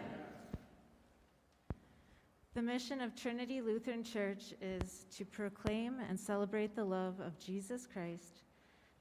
[2.55, 7.87] The mission of Trinity Lutheran Church is to proclaim and celebrate the love of Jesus
[7.87, 8.43] Christ,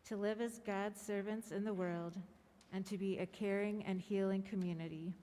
[0.05, 2.17] to live as God's servants in the world,
[2.73, 5.13] and to be a caring and healing community.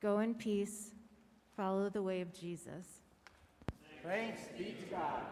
[0.00, 0.92] Go in peace,
[1.58, 2.86] Follow the way of Jesus.
[4.04, 5.24] Thanks be to God.